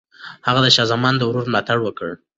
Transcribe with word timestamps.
هغه 0.47 0.59
د 0.63 0.67
شاه 0.75 0.89
زمان 0.91 1.13
د 1.17 1.21
ورور 1.29 1.45
ملاتړ 1.51 1.77
وکړ. 1.83 2.09